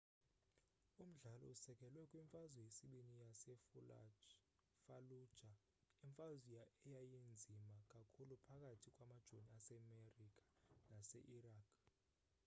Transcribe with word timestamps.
umdlalo 1.03 1.45
usekelwe 1.55 2.01
kwimfazwe 2.09 2.59
yesibini 2.67 3.13
yasefallujah 3.23 5.41
imfazwe 6.05 6.55
eyayinzima 6.87 7.75
kakhulu 7.93 8.33
phakathi 8.45 8.87
kwamajoni 8.95 9.49
asemerika 9.59 10.23
nase-iraq 10.91 11.67